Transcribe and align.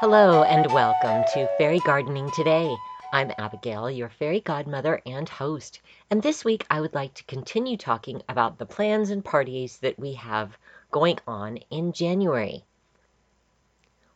Hello 0.00 0.42
and 0.42 0.66
welcome 0.66 1.24
to 1.32 1.46
Fairy 1.56 1.80
Gardening 1.80 2.30
Today. 2.30 2.68
I'm 3.14 3.32
Abigail, 3.38 3.90
your 3.90 4.10
fairy 4.10 4.40
godmother 4.40 5.00
and 5.06 5.26
host. 5.26 5.80
And 6.10 6.22
this 6.22 6.44
week 6.44 6.66
I 6.68 6.82
would 6.82 6.92
like 6.92 7.14
to 7.14 7.24
continue 7.24 7.78
talking 7.78 8.20
about 8.28 8.58
the 8.58 8.66
plans 8.66 9.08
and 9.08 9.24
parties 9.24 9.78
that 9.78 9.98
we 9.98 10.12
have 10.12 10.58
going 10.90 11.18
on 11.26 11.56
in 11.70 11.94
January. 11.94 12.62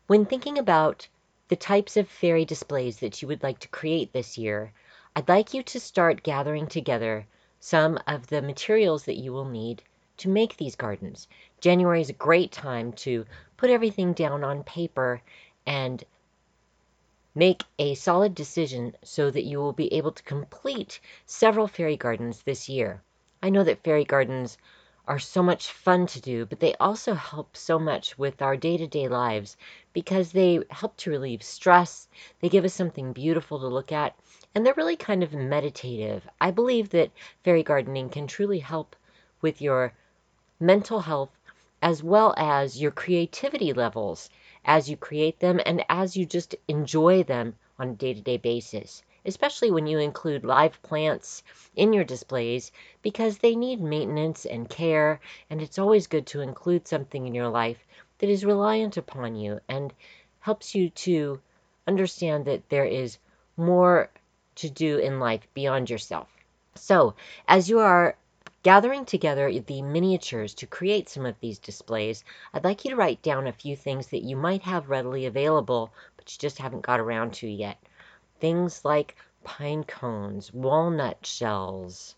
When 0.07 0.27
thinking 0.27 0.59
about 0.59 1.09
the 1.49 1.57
types 1.57 1.97
of 1.97 2.11
fairy 2.11 2.45
displays 2.45 2.99
that 2.99 3.23
you 3.23 3.29
would 3.29 3.43
like 3.43 3.61
to 3.61 3.69
create 3.69 4.13
this 4.13 4.37
year, 4.37 4.75
I'd 5.17 5.31
like 5.31 5.55
you 5.55 5.63
to 5.63 5.81
start 5.81 6.23
gathering 6.23 6.67
together 6.67 7.27
some 7.59 7.99
of 8.07 8.27
the 8.27 8.43
materials 8.43 9.05
that 9.07 9.17
you 9.17 9.33
will 9.33 9.47
need 9.47 9.83
to 10.19 10.29
make 10.29 10.59
these 10.59 10.77
gardens. 10.77 11.27
January 11.61 12.03
is 12.03 12.11
a 12.11 12.13
great 12.13 12.53
time 12.53 12.93
to 12.93 13.25
put 13.57 13.71
everything 13.71 14.13
down 14.13 14.45
on 14.45 14.63
paper 14.63 15.23
and 15.67 16.05
make 17.35 17.63
a 17.79 17.95
solid 17.95 18.35
decision 18.35 18.95
so 19.03 19.31
that 19.31 19.45
you 19.45 19.59
will 19.59 19.73
be 19.73 19.93
able 19.95 20.13
to 20.13 20.23
complete 20.25 21.01
several 21.27 21.69
fairy 21.69 21.97
gardens 21.97 22.43
this 22.43 22.69
year. 22.69 23.03
I 23.43 23.51
know 23.51 23.63
that 23.65 23.85
fairy 23.85 24.05
gardens 24.05 24.59
are 25.07 25.19
so 25.19 25.43
much 25.43 25.73
fun 25.73 26.07
to 26.07 26.21
do, 26.21 26.45
but 26.45 26.61
they 26.61 26.75
also 26.75 27.15
help 27.15 27.57
so 27.57 27.79
much 27.79 28.19
with 28.19 28.43
our 28.43 28.57
day 28.57 28.77
to 28.77 28.87
day 28.87 29.09
lives 29.09 29.57
because 29.93 30.33
they 30.33 30.61
help 30.71 30.97
to 30.99 31.11
relieve 31.11 31.43
stress. 31.43 32.09
They 32.41 32.49
give 32.49 32.65
us 32.65 32.75
something 32.75 33.13
beautiful 33.13 33.59
to 33.61 33.67
look 33.67 33.93
at, 33.93 34.15
and 34.55 34.65
they're 34.65 34.75
really 34.75 34.97
kind 34.97 35.23
of 35.23 35.33
meditative. 35.33 36.29
I 36.41 36.51
believe 36.51 36.91
that 36.91 37.11
fairy 37.45 37.63
gardening 37.63 38.09
can 38.09 38.27
truly 38.27 38.59
help 38.59 38.95
with 39.41 39.63
your 39.63 39.93
mental 40.61 41.01
health 41.01 41.39
as 41.81 42.03
well 42.03 42.35
as 42.37 42.81
your 42.81 42.91
creativity 42.91 43.73
levels 43.73 44.29
as 44.65 44.89
you 44.91 44.97
create 44.97 45.39
them 45.41 45.61
and 45.65 45.85
as 45.89 46.17
you 46.17 46.27
just 46.27 46.55
enjoy 46.69 47.23
them 47.23 47.55
on 47.79 47.89
a 47.91 47.95
day 47.95 48.15
to 48.15 48.21
day 48.21 48.37
basis, 48.37 49.03
especially 49.25 49.71
when 49.71 49.87
you 49.87 49.99
include 49.99 50.45
live 50.45 50.83
plants 50.83 51.43
in 51.77 51.93
your 51.93 52.05
displays 52.05 52.73
because 53.03 53.39
they 53.39 53.57
need 53.57 53.81
maintenance 53.81 54.45
and 54.47 54.69
care, 54.69 55.21
and 55.49 55.63
it's 55.63 55.79
always 55.79 56.07
good 56.07 56.27
to 56.27 56.41
include 56.41 56.87
something 56.87 57.27
in 57.27 57.35
your 57.35 57.49
life 57.49 57.79
that 58.19 58.29
is 58.29 58.45
reliant 58.45 58.97
upon 58.97 59.35
you 59.35 59.61
and 59.69 59.93
helps 60.41 60.75
you 60.75 60.91
to 60.91 61.41
understand 61.87 62.45
that 62.45 62.69
there 62.69 62.85
is 62.85 63.19
more 63.57 64.11
to 64.55 64.71
do 64.71 64.99
in 64.99 65.21
life 65.21 65.47
beyond 65.55 65.89
yourself. 65.89 66.29
So, 66.75 67.15
as 67.49 67.69
you 67.69 67.81
are 67.81 68.17
Gathering 68.63 69.07
together 69.07 69.51
the 69.51 69.81
miniatures 69.81 70.53
to 70.57 70.67
create 70.67 71.09
some 71.09 71.25
of 71.25 71.41
these 71.41 71.59
displays, 71.59 72.23
I'd 72.53 72.63
like 72.63 72.85
you 72.85 72.91
to 72.91 72.97
write 72.97 73.23
down 73.23 73.47
a 73.47 73.53
few 73.53 73.75
things 73.75 74.09
that 74.09 74.23
you 74.23 74.37
might 74.37 74.61
have 74.65 74.91
readily 74.91 75.25
available, 75.25 75.91
but 76.19 76.31
you 76.31 76.39
just 76.39 76.59
haven't 76.59 76.83
got 76.83 77.01
around 77.01 77.33
to 77.35 77.49
yet. 77.49 77.79
Things 78.39 78.85
like 78.85 79.17
pine 79.45 79.85
cones, 79.85 80.53
walnut 80.53 81.25
shells, 81.25 82.17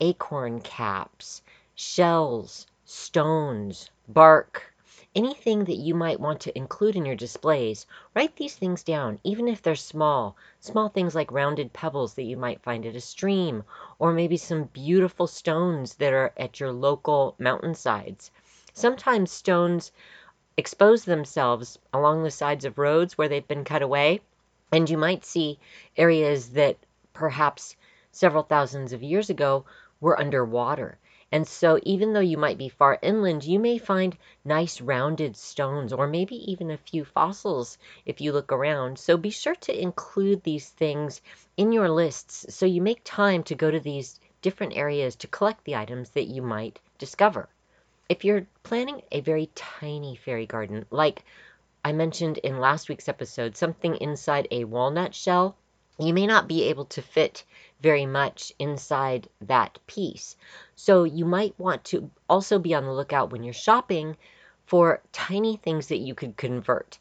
acorn 0.00 0.62
caps, 0.62 1.42
shells, 1.74 2.66
stones, 2.86 3.90
bark, 4.08 4.73
anything 5.14 5.64
that 5.64 5.76
you 5.76 5.94
might 5.94 6.18
want 6.18 6.40
to 6.40 6.58
include 6.58 6.96
in 6.96 7.06
your 7.06 7.14
displays, 7.14 7.86
write 8.14 8.34
these 8.36 8.56
things 8.56 8.82
down, 8.82 9.18
even 9.22 9.46
if 9.46 9.62
they're 9.62 9.74
small. 9.74 10.36
Small 10.60 10.88
things 10.88 11.14
like 11.14 11.30
rounded 11.30 11.72
pebbles 11.72 12.14
that 12.14 12.24
you 12.24 12.36
might 12.36 12.62
find 12.62 12.84
at 12.84 12.96
a 12.96 13.00
stream, 13.00 13.62
or 13.98 14.12
maybe 14.12 14.36
some 14.36 14.64
beautiful 14.64 15.26
stones 15.26 15.94
that 15.94 16.12
are 16.12 16.32
at 16.36 16.58
your 16.58 16.72
local 16.72 17.34
mountainsides. 17.38 18.30
Sometimes 18.72 19.30
stones 19.30 19.92
expose 20.56 21.04
themselves 21.04 21.78
along 21.92 22.22
the 22.22 22.30
sides 22.30 22.64
of 22.64 22.78
roads 22.78 23.16
where 23.16 23.28
they've 23.28 23.48
been 23.48 23.64
cut 23.64 23.82
away, 23.82 24.20
and 24.72 24.90
you 24.90 24.98
might 24.98 25.24
see 25.24 25.58
areas 25.96 26.50
that 26.50 26.76
perhaps 27.12 27.76
several 28.10 28.42
thousands 28.42 28.92
of 28.92 29.02
years 29.02 29.30
ago 29.30 29.64
were 30.00 30.18
underwater. 30.18 30.98
And 31.34 31.48
so 31.48 31.80
even 31.82 32.12
though 32.12 32.20
you 32.20 32.38
might 32.38 32.58
be 32.58 32.68
far 32.68 32.96
inland, 33.02 33.42
you 33.42 33.58
may 33.58 33.76
find 33.76 34.16
nice 34.44 34.80
rounded 34.80 35.36
stones 35.36 35.92
or 35.92 36.06
maybe 36.06 36.36
even 36.48 36.70
a 36.70 36.76
few 36.76 37.04
fossils 37.04 37.76
if 38.06 38.20
you 38.20 38.30
look 38.30 38.52
around. 38.52 39.00
So 39.00 39.16
be 39.16 39.30
sure 39.30 39.56
to 39.56 39.82
include 39.82 40.44
these 40.44 40.68
things 40.68 41.20
in 41.56 41.72
your 41.72 41.88
lists 41.88 42.54
so 42.54 42.66
you 42.66 42.80
make 42.80 43.00
time 43.02 43.42
to 43.42 43.56
go 43.56 43.68
to 43.68 43.80
these 43.80 44.20
different 44.42 44.76
areas 44.76 45.16
to 45.16 45.26
collect 45.26 45.64
the 45.64 45.74
items 45.74 46.10
that 46.10 46.28
you 46.28 46.40
might 46.40 46.78
discover. 46.98 47.48
If 48.08 48.24
you're 48.24 48.46
planning 48.62 49.02
a 49.10 49.20
very 49.20 49.50
tiny 49.56 50.14
fairy 50.14 50.46
garden, 50.46 50.86
like 50.92 51.24
I 51.84 51.90
mentioned 51.90 52.38
in 52.38 52.60
last 52.60 52.88
week's 52.88 53.08
episode, 53.08 53.56
something 53.56 53.96
inside 53.96 54.46
a 54.52 54.62
walnut 54.62 55.16
shell, 55.16 55.56
you 55.98 56.12
may 56.12 56.26
not 56.26 56.48
be 56.48 56.64
able 56.64 56.84
to 56.86 57.00
fit 57.02 57.44
very 57.80 58.06
much 58.06 58.52
inside 58.58 59.28
that 59.40 59.78
piece. 59.86 60.36
So 60.74 61.04
you 61.04 61.24
might 61.24 61.58
want 61.58 61.84
to 61.84 62.10
also 62.28 62.58
be 62.58 62.74
on 62.74 62.84
the 62.84 62.92
lookout 62.92 63.30
when 63.30 63.42
you're 63.44 63.52
shopping 63.52 64.16
for 64.66 65.02
tiny 65.12 65.56
things 65.56 65.88
that 65.88 65.98
you 65.98 66.14
could 66.14 66.36
convert. 66.36 66.98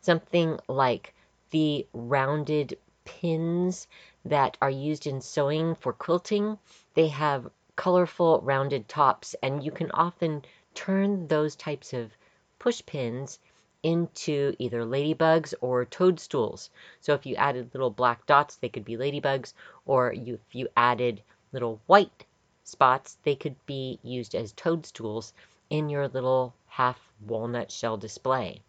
Something 0.00 0.58
like 0.68 1.14
the 1.50 1.86
rounded 1.92 2.76
pins 3.04 3.86
that 4.24 4.56
are 4.60 4.70
used 4.70 5.06
in 5.06 5.20
sewing 5.20 5.74
for 5.74 5.92
quilting. 5.92 6.58
They 6.94 7.08
have 7.08 7.50
colorful 7.76 8.40
rounded 8.42 8.88
tops 8.88 9.34
and 9.42 9.64
you 9.64 9.70
can 9.70 9.90
often 9.92 10.44
turn 10.74 11.28
those 11.28 11.56
types 11.56 11.92
of 11.92 12.10
push 12.58 12.82
pins 12.84 13.38
into 13.84 14.56
either 14.58 14.82
ladybugs 14.82 15.54
or 15.60 15.84
toadstools. 15.84 16.70
So 17.00 17.14
if 17.14 17.26
you 17.26 17.36
added 17.36 17.70
little 17.72 17.90
black 17.90 18.26
dots, 18.26 18.56
they 18.56 18.68
could 18.68 18.84
be 18.84 18.96
ladybugs, 18.96 19.52
or 19.86 20.12
you, 20.12 20.34
if 20.34 20.54
you 20.54 20.68
added 20.76 21.22
little 21.52 21.80
white 21.86 22.24
spots, 22.64 23.18
they 23.22 23.36
could 23.36 23.54
be 23.66 24.00
used 24.02 24.34
as 24.34 24.52
toadstools 24.52 25.32
in 25.70 25.90
your 25.90 26.08
little 26.08 26.54
half 26.66 26.98
walnut 27.26 27.70
shell 27.70 27.96
display. 27.96 28.62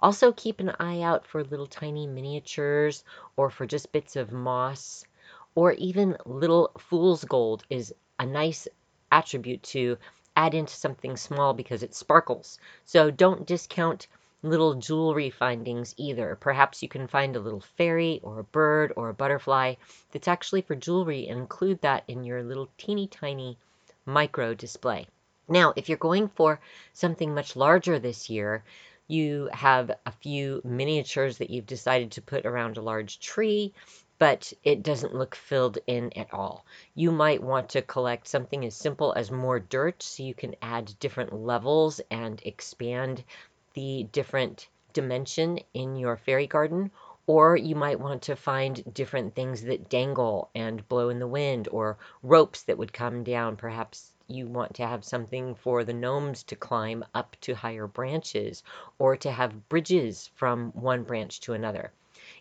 Also 0.00 0.32
keep 0.32 0.60
an 0.60 0.74
eye 0.78 1.02
out 1.02 1.26
for 1.26 1.42
little 1.44 1.66
tiny 1.66 2.06
miniatures 2.06 3.04
or 3.36 3.50
for 3.50 3.66
just 3.66 3.92
bits 3.92 4.16
of 4.16 4.32
moss 4.32 5.04
or 5.54 5.72
even 5.72 6.16
little 6.24 6.70
fool's 6.78 7.24
gold 7.24 7.64
is 7.70 7.94
a 8.18 8.26
nice 8.26 8.68
attribute 9.10 9.62
to 9.62 9.98
add 10.36 10.54
into 10.54 10.72
something 10.72 11.16
small 11.16 11.52
because 11.52 11.82
it 11.82 11.94
sparkles. 11.94 12.60
So 12.84 13.10
don't 13.10 13.46
discount 13.46 14.06
little 14.42 14.74
jewelry 14.74 15.30
findings 15.30 15.94
either. 15.96 16.36
Perhaps 16.40 16.82
you 16.82 16.88
can 16.88 17.08
find 17.08 17.34
a 17.34 17.40
little 17.40 17.64
fairy 17.76 18.20
or 18.22 18.38
a 18.38 18.44
bird 18.44 18.92
or 18.96 19.08
a 19.08 19.14
butterfly 19.14 19.74
that's 20.12 20.28
actually 20.28 20.62
for 20.62 20.76
jewelry 20.76 21.26
and 21.26 21.40
include 21.40 21.80
that 21.80 22.04
in 22.06 22.22
your 22.22 22.42
little 22.42 22.68
teeny 22.78 23.08
tiny 23.08 23.58
micro 24.06 24.54
display. 24.54 25.06
Now, 25.48 25.72
if 25.76 25.88
you're 25.88 25.98
going 25.98 26.28
for 26.28 26.60
something 26.92 27.34
much 27.34 27.56
larger 27.56 27.98
this 27.98 28.30
year, 28.30 28.62
you 29.08 29.48
have 29.52 29.90
a 30.04 30.12
few 30.12 30.60
miniatures 30.64 31.38
that 31.38 31.50
you've 31.50 31.66
decided 31.66 32.12
to 32.12 32.22
put 32.22 32.46
around 32.46 32.76
a 32.76 32.82
large 32.82 33.18
tree, 33.18 33.72
but 34.18 34.52
it 34.62 34.82
doesn't 34.82 35.14
look 35.14 35.34
filled 35.34 35.78
in 35.86 36.12
at 36.16 36.32
all. 36.32 36.64
You 36.94 37.10
might 37.10 37.42
want 37.42 37.70
to 37.70 37.82
collect 37.82 38.28
something 38.28 38.64
as 38.64 38.74
simple 38.76 39.14
as 39.14 39.30
more 39.30 39.58
dirt 39.58 40.02
so 40.02 40.22
you 40.22 40.34
can 40.34 40.54
add 40.60 40.92
different 41.00 41.32
levels 41.32 42.00
and 42.10 42.40
expand 42.44 43.24
the 43.78 44.08
different 44.10 44.66
dimension 44.92 45.60
in 45.72 45.94
your 45.94 46.16
fairy 46.16 46.48
garden, 46.48 46.90
or 47.28 47.56
you 47.56 47.76
might 47.76 48.00
want 48.00 48.22
to 48.22 48.34
find 48.34 48.82
different 48.92 49.36
things 49.36 49.62
that 49.62 49.88
dangle 49.88 50.50
and 50.52 50.88
blow 50.88 51.10
in 51.10 51.20
the 51.20 51.28
wind, 51.28 51.68
or 51.70 51.96
ropes 52.24 52.62
that 52.62 52.76
would 52.76 52.92
come 52.92 53.22
down. 53.22 53.54
Perhaps 53.54 54.10
you 54.26 54.48
want 54.48 54.74
to 54.74 54.84
have 54.84 55.04
something 55.04 55.54
for 55.54 55.84
the 55.84 55.92
gnomes 55.92 56.42
to 56.42 56.56
climb 56.56 57.04
up 57.14 57.36
to 57.40 57.54
higher 57.54 57.86
branches, 57.86 58.64
or 58.98 59.16
to 59.16 59.30
have 59.30 59.68
bridges 59.68 60.28
from 60.34 60.72
one 60.72 61.04
branch 61.04 61.38
to 61.38 61.52
another. 61.52 61.92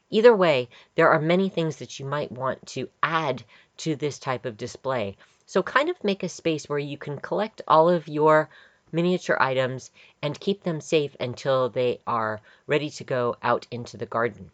Either 0.10 0.36
way, 0.36 0.68
there 0.96 1.12
are 1.12 1.22
many 1.22 1.50
things 1.50 1.76
that 1.76 2.00
you 2.00 2.06
might 2.08 2.32
want 2.32 2.66
to 2.66 2.90
add 3.04 3.44
to 3.78 3.96
this 3.96 4.18
type 4.18 4.48
of 4.48 4.58
display. 4.58 5.16
So 5.46 5.62
kind 5.62 5.90
of 5.90 6.04
make 6.04 6.24
a 6.24 6.30
space 6.30 6.68
where 6.68 6.80
you 6.80 6.98
can 6.98 7.20
collect 7.20 7.62
all 7.68 7.90
of 7.90 8.08
your 8.08 8.50
miniature 8.92 9.38
items 9.40 9.92
and 10.22 10.40
keep 10.40 10.64
them 10.64 10.82
safe 10.82 11.16
until 11.20 11.70
they 11.70 12.00
are 12.08 12.42
ready 12.66 12.90
to 12.90 13.04
go 13.04 13.36
out 13.42 13.68
into 13.72 13.98
the 13.98 14.06
garden. 14.06 14.52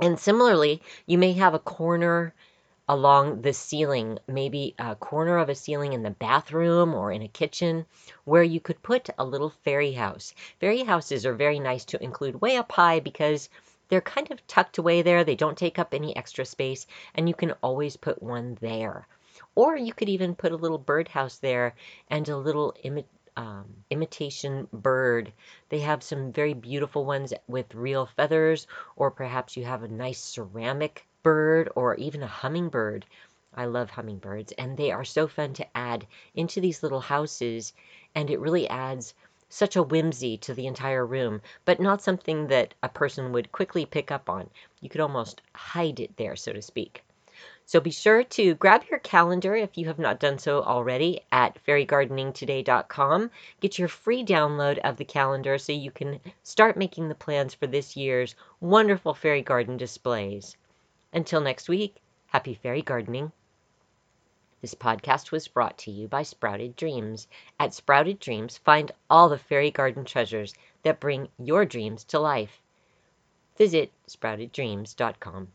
And 0.00 0.18
similarly, 0.18 0.82
you 1.06 1.18
may 1.18 1.32
have 1.32 1.54
a 1.54 1.58
corner 1.58 2.34
along 2.88 3.42
the 3.42 3.52
ceiling, 3.52 4.18
maybe 4.28 4.74
a 4.78 4.94
corner 4.94 5.38
of 5.38 5.48
a 5.48 5.54
ceiling 5.54 5.92
in 5.92 6.02
the 6.02 6.10
bathroom 6.10 6.94
or 6.94 7.10
in 7.10 7.22
a 7.22 7.28
kitchen, 7.28 7.84
where 8.24 8.42
you 8.42 8.60
could 8.60 8.82
put 8.82 9.10
a 9.18 9.24
little 9.24 9.50
fairy 9.64 9.92
house. 9.92 10.34
Fairy 10.60 10.84
houses 10.84 11.26
are 11.26 11.34
very 11.34 11.58
nice 11.58 11.84
to 11.86 12.02
include 12.02 12.40
way 12.40 12.56
up 12.56 12.70
high 12.70 13.00
because 13.00 13.48
they're 13.88 14.00
kind 14.00 14.30
of 14.30 14.46
tucked 14.46 14.78
away 14.78 15.02
there. 15.02 15.24
They 15.24 15.34
don't 15.34 15.58
take 15.58 15.78
up 15.78 15.94
any 15.94 16.16
extra 16.16 16.44
space, 16.44 16.86
and 17.14 17.28
you 17.28 17.34
can 17.34 17.52
always 17.62 17.96
put 17.96 18.22
one 18.22 18.56
there. 18.60 19.06
Or 19.54 19.76
you 19.76 19.92
could 19.92 20.08
even 20.08 20.34
put 20.34 20.52
a 20.52 20.56
little 20.56 20.78
birdhouse 20.78 21.38
there 21.38 21.74
and 22.08 22.28
a 22.28 22.36
little 22.36 22.74
um, 23.36 23.84
imitation 23.90 24.68
bird. 24.72 25.32
They 25.68 25.80
have 25.80 26.02
some 26.02 26.32
very 26.32 26.54
beautiful 26.54 27.04
ones 27.04 27.32
with 27.46 27.74
real 27.74 28.06
feathers, 28.06 28.66
or 28.96 29.10
perhaps 29.10 29.56
you 29.56 29.64
have 29.64 29.82
a 29.82 29.88
nice 29.88 30.18
ceramic 30.20 31.06
bird 31.22 31.70
or 31.74 31.94
even 31.96 32.22
a 32.22 32.26
hummingbird. 32.26 33.04
I 33.54 33.64
love 33.66 33.90
hummingbirds, 33.90 34.52
and 34.52 34.76
they 34.76 34.90
are 34.90 35.04
so 35.04 35.26
fun 35.26 35.54
to 35.54 35.76
add 35.76 36.06
into 36.34 36.60
these 36.60 36.82
little 36.82 37.00
houses, 37.00 37.72
and 38.14 38.30
it 38.30 38.40
really 38.40 38.68
adds 38.68 39.14
such 39.48 39.76
a 39.76 39.82
whimsy 39.82 40.36
to 40.38 40.54
the 40.54 40.66
entire 40.66 41.06
room, 41.06 41.40
but 41.64 41.80
not 41.80 42.02
something 42.02 42.48
that 42.48 42.74
a 42.82 42.88
person 42.88 43.32
would 43.32 43.52
quickly 43.52 43.86
pick 43.86 44.10
up 44.10 44.28
on. 44.28 44.50
You 44.80 44.88
could 44.88 45.00
almost 45.00 45.40
hide 45.54 46.00
it 46.00 46.16
there, 46.16 46.36
so 46.36 46.52
to 46.52 46.60
speak. 46.60 47.02
So 47.68 47.80
be 47.80 47.90
sure 47.90 48.22
to 48.22 48.54
grab 48.54 48.84
your 48.88 49.00
calendar 49.00 49.56
if 49.56 49.76
you 49.76 49.86
have 49.86 49.98
not 49.98 50.20
done 50.20 50.38
so 50.38 50.62
already 50.62 51.22
at 51.32 51.58
fairygardeningtoday.com. 51.66 53.30
Get 53.58 53.76
your 53.76 53.88
free 53.88 54.24
download 54.24 54.78
of 54.78 54.96
the 54.96 55.04
calendar 55.04 55.58
so 55.58 55.72
you 55.72 55.90
can 55.90 56.20
start 56.44 56.76
making 56.76 57.08
the 57.08 57.16
plans 57.16 57.54
for 57.54 57.66
this 57.66 57.96
year's 57.96 58.36
wonderful 58.60 59.14
fairy 59.14 59.42
garden 59.42 59.76
displays. 59.76 60.56
Until 61.12 61.40
next 61.40 61.68
week, 61.68 61.96
happy 62.28 62.54
fairy 62.54 62.82
gardening. 62.82 63.32
This 64.60 64.76
podcast 64.76 65.32
was 65.32 65.48
brought 65.48 65.76
to 65.78 65.90
you 65.90 66.06
by 66.06 66.22
Sprouted 66.22 66.76
Dreams. 66.76 67.26
At 67.58 67.74
Sprouted 67.74 68.20
Dreams, 68.20 68.58
find 68.58 68.92
all 69.10 69.28
the 69.28 69.38
fairy 69.38 69.72
garden 69.72 70.04
treasures 70.04 70.54
that 70.84 71.00
bring 71.00 71.30
your 71.36 71.64
dreams 71.64 72.04
to 72.04 72.20
life. 72.20 72.62
Visit 73.56 73.90
sprouteddreams.com. 74.06 75.48